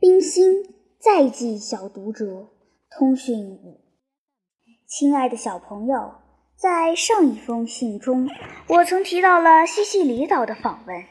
[0.00, 2.50] 冰心再寄小读者，
[2.88, 3.80] 通讯五。
[4.86, 6.14] 亲爱的小朋友，
[6.54, 8.30] 在上一封信中，
[8.68, 11.04] 我曾提到了西西里岛的访问。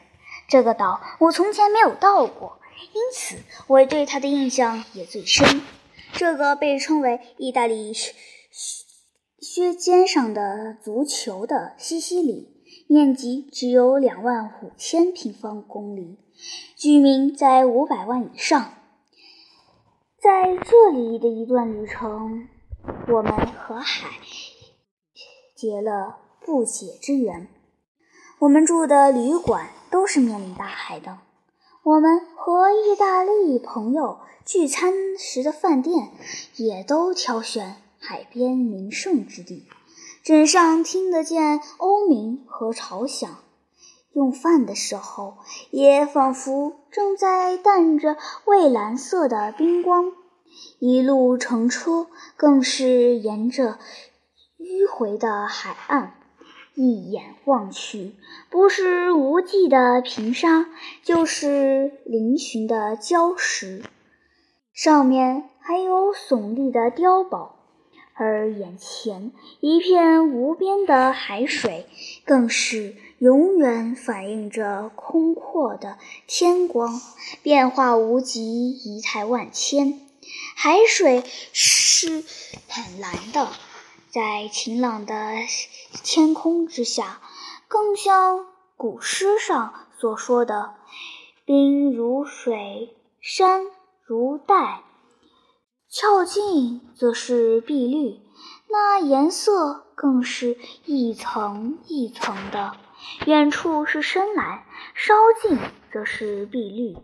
[0.48, 2.60] 这个岛我从前没有到过，
[2.94, 5.60] 因此我对它的印象也最深。
[6.14, 8.14] 这个被称为意大利靴
[9.38, 16.16] 靴尖上的足球的西西里，面积只有两万五千平方公里，
[16.74, 18.76] 居民在五百万以上。
[20.28, 22.48] 在这里的一段旅程，
[23.08, 24.10] 我们和海
[25.56, 27.48] 结了不解之缘。
[28.38, 31.16] 我们住的旅馆都是面临大海的。
[31.82, 36.10] 我们和意大利朋友聚餐时的饭店
[36.56, 39.66] 也都挑选海边名胜之地，
[40.22, 43.30] 枕上听得见鸥鸣和潮响。
[44.12, 45.38] 用饭的时候，
[45.70, 50.12] 也仿佛正在淡着蔚蓝色的冰光。
[50.78, 53.78] 一路乘车，更是沿着
[54.58, 56.14] 迂回的海岸，
[56.74, 58.14] 一眼望去，
[58.50, 60.66] 不是无际的平沙，
[61.02, 63.82] 就是嶙峋的礁石，
[64.72, 67.56] 上面还有耸立的碉堡。
[68.20, 69.30] 而眼前
[69.60, 71.86] 一片无边的海水，
[72.24, 77.00] 更是永远反映着空阔的天光，
[77.44, 80.07] 变化无极，仪态万千。
[80.54, 82.24] 海水是
[82.68, 83.48] 很蓝的，
[84.10, 85.14] 在晴朗的
[86.04, 87.20] 天空之下，
[87.68, 90.74] 更像古诗上所说的
[91.44, 93.66] “冰如水，山
[94.04, 94.82] 如黛”。
[96.00, 98.20] 靠近则是碧绿，
[98.68, 102.76] 那颜色更是一层一层的；
[103.26, 105.58] 远处是深蓝，稍近
[105.92, 106.96] 则是碧绿。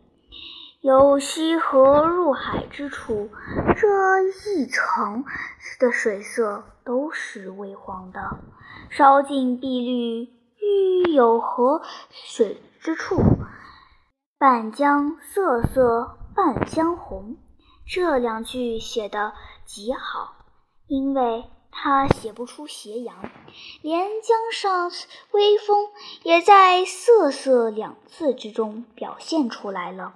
[0.85, 3.31] 由西河入海之处，
[3.75, 5.25] 这一层
[5.81, 8.21] 的水色都是微黄的；
[8.91, 10.29] 稍近碧绿，
[10.61, 13.17] 欲有河水之处，
[14.39, 17.39] 半江瑟瑟半江红。
[17.87, 19.33] 这两句写得
[19.65, 20.35] 极好，
[20.87, 23.17] 因为他写不出斜阳，
[23.81, 24.91] 连江上
[25.31, 25.89] 微风
[26.25, 30.13] 也在“瑟瑟”两字之中表现出来了。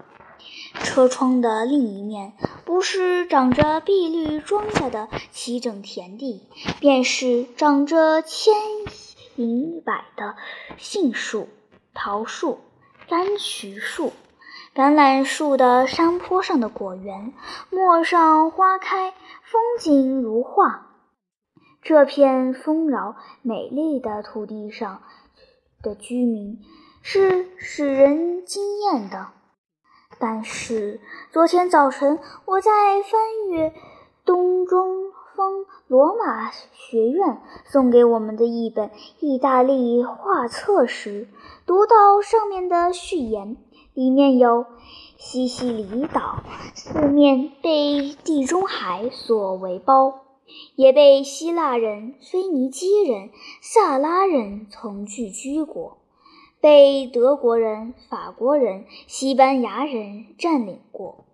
[0.83, 2.33] 车窗的另一面，
[2.65, 6.49] 不是长着碧绿庄稼的齐整田地，
[6.81, 8.55] 便是长着千
[9.37, 10.37] 银百的
[10.77, 11.49] 杏树、
[11.95, 12.59] 桃树、
[13.09, 14.13] 柑橘树。
[14.75, 17.33] 橄榄树的山坡上的果园，
[17.71, 19.11] 陌上花开，
[19.43, 20.87] 风景如画。
[21.83, 25.03] 这片丰饶美丽的土地上
[25.83, 26.61] 的居民，
[27.03, 29.33] 是使人惊艳的。
[30.19, 32.71] 但是昨天早晨，我在
[33.03, 33.73] 翻阅
[34.25, 38.91] 东中方罗马学院送给我们的一本
[39.21, 41.29] 意大利画册时，
[41.65, 43.57] 读到上面的序言。
[43.95, 44.65] 里面有
[45.17, 50.21] 西西里岛，四面被地中海所围包，
[50.77, 53.31] 也被希腊人、腓尼基人、
[53.61, 55.98] 萨拉人曾聚居过，
[56.61, 61.25] 被德国人、法国人、西班牙人占领过。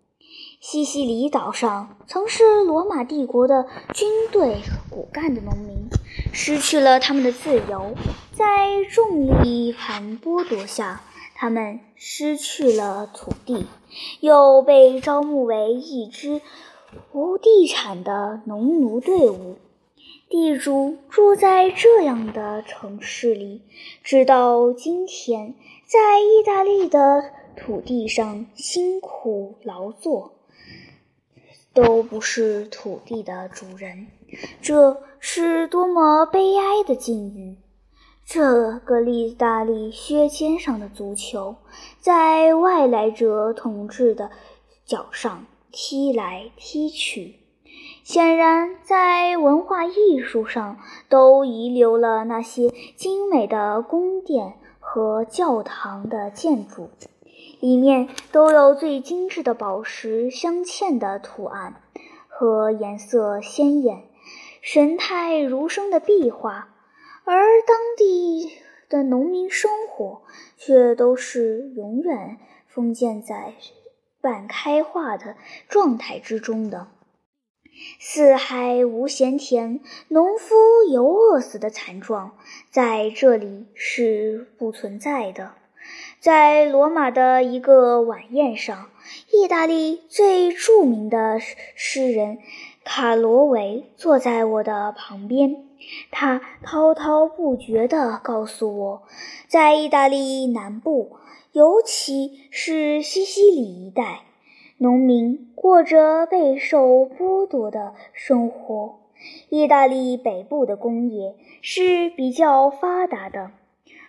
[0.60, 5.88] 西西里岛上曾是罗马帝国的军队骨干的农民，
[6.32, 7.94] 失去了他们的自由，
[8.32, 11.02] 在重力盘剥夺下。
[11.36, 13.66] 他们失去了土地，
[14.20, 16.40] 又被招募为一支
[17.12, 19.56] 无地产的农奴队伍。
[20.34, 23.62] 地主住在这样的城市里，
[24.02, 25.54] 直到今天，
[25.86, 30.32] 在意大利的土地上辛苦劳作，
[31.72, 34.08] 都不是土地的主人。
[34.60, 37.56] 这是多么悲哀的境遇！
[38.26, 41.54] 这个意大利削尖上的足球，
[42.00, 44.32] 在外来者统治的
[44.84, 47.36] 脚上踢来踢去，
[48.02, 50.78] 显然在文化艺术上
[51.08, 56.90] 都遗留了那些精美的宫殿和教堂的建筑，
[57.60, 61.80] 里面都有最精致的宝石镶嵌的图案
[62.28, 64.04] 和颜色鲜艳、
[64.60, 66.68] 神态如生的壁画。
[67.24, 68.52] 而当地
[68.90, 70.20] 的农民生活
[70.58, 73.54] 却都是永远封建在
[74.20, 75.36] 半开化的
[75.66, 76.88] 状态之中的。
[77.98, 80.54] 四海无闲田，农夫
[80.90, 82.36] 犹饿死的惨状
[82.70, 85.52] 在这里是不存在的。
[86.18, 88.90] 在罗马的一个晚宴上，
[89.30, 92.38] 意大利最著名的诗人
[92.84, 95.66] 卡罗维坐在我的旁边。
[96.10, 99.02] 他滔滔不绝地告诉我，
[99.48, 101.16] 在意大利南部，
[101.52, 104.22] 尤其是西西里一带，
[104.78, 108.98] 农民过着备受剥夺的生活。
[109.48, 113.52] 意大利北部的工业是比较发达的，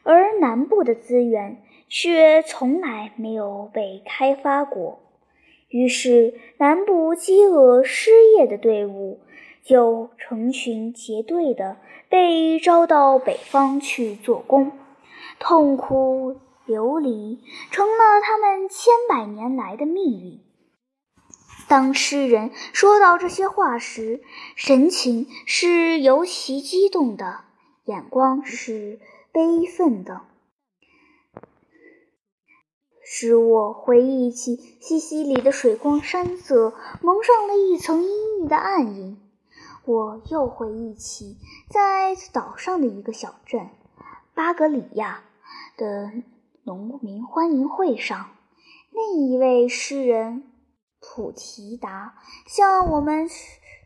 [0.03, 4.99] 而南部的资源却从来没有被开发过。
[5.69, 9.19] 于是，南部饥饿失业的队伍
[9.63, 11.77] 就成群结队的
[12.09, 14.71] 被招到北方去做工，
[15.39, 16.35] 痛苦
[16.65, 17.39] 流离
[17.71, 20.39] 成了他们千百年来的命运。
[21.67, 24.21] 当诗人说到这些话时，
[24.55, 27.41] 神情是尤其激动的，
[27.85, 28.99] 眼光是
[29.31, 30.21] 悲愤的，
[33.03, 39.17] 使我回忆起西西里的水光山色蒙上了一层阴郁的暗影。
[39.85, 41.37] 我又回忆起
[41.69, 43.69] 在岛上的一个小镇
[44.33, 45.23] 巴格里亚
[45.77, 46.11] 的
[46.63, 48.31] 农民欢迎会上，
[48.91, 50.43] 另一位诗人。
[50.99, 52.15] 普提达
[52.47, 53.29] 向我们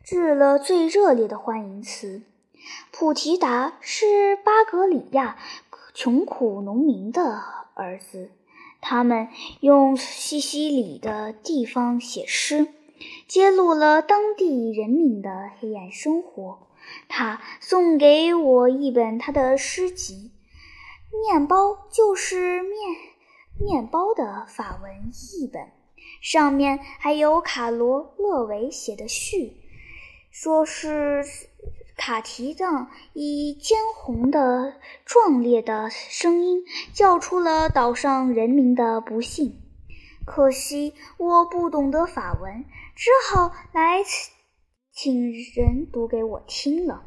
[0.02, 2.22] 致了最热烈的欢迎词。
[2.92, 5.38] 普提达是巴格里亚
[5.94, 7.42] 穷苦农民的
[7.74, 8.30] 儿子，
[8.80, 9.28] 他们
[9.60, 12.68] 用西西里的地方写诗，
[13.26, 16.66] 揭露了当地人民的黑暗生活。
[17.08, 20.32] 他送给我一本他的诗集，
[21.32, 22.72] 《面包就是面
[23.58, 25.79] 面包》的法文译本。
[26.20, 29.56] 上面还有卡罗勒维写的序，
[30.30, 31.24] 说是
[31.96, 34.74] 卡提藏以尖红的
[35.04, 39.60] 壮烈的声音叫出了岛上人民的不幸。
[40.26, 42.64] 可惜我不懂得法文，
[42.94, 44.02] 只好来
[44.92, 47.02] 请人读给我听了。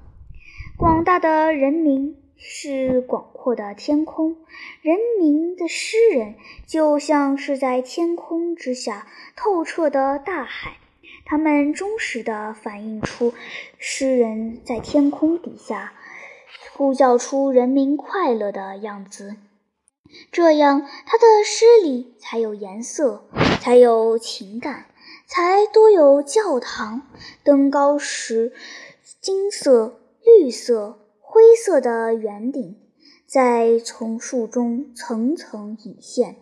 [0.78, 2.23] 广大的人民。
[2.38, 4.38] 是广阔的天空，
[4.82, 6.36] 人民的诗人
[6.68, 10.78] 就像是在天空之下透彻的大海，
[11.26, 13.34] 他们忠实地反映出
[13.78, 15.94] 诗人在天空底下
[16.74, 19.36] 呼叫出人民快乐的样子，
[20.32, 23.26] 这样他的诗里才有颜色，
[23.62, 24.88] 才有情感，
[25.28, 27.04] 才多有教堂
[27.44, 28.54] 登高时
[29.22, 31.00] 金色、绿色。
[31.34, 32.76] 灰色的圆顶
[33.26, 36.36] 在丛树中层层隐现。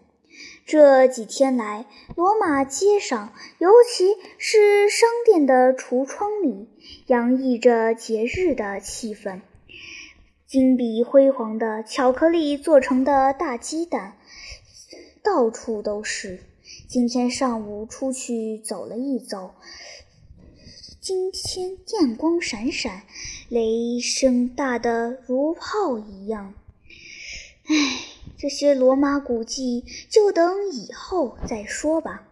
[0.66, 1.86] 这几天来，
[2.18, 6.68] 罗马街上，尤其是商店的橱窗里，
[7.08, 9.40] 洋溢着节日的气氛。
[10.46, 14.18] 金碧辉煌的巧克力做成的大鸡蛋
[15.24, 16.42] 到处都是。
[16.90, 19.52] 今天上午出去走了一走。
[21.02, 23.02] 今天电光闪闪，
[23.50, 26.54] 雷声大得如炮一样。
[27.66, 27.74] 唉，
[28.38, 32.28] 这些罗马古迹就等以后再说吧。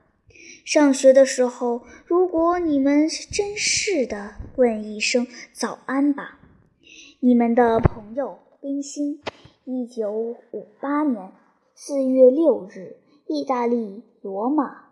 [0.63, 6.39] 上学的时候，如果你们是真是的，问一声早安吧。
[7.22, 9.19] 你们的朋友冰心，
[9.65, 11.31] 一九五八年
[11.74, 14.88] 四月六日，意大利罗马。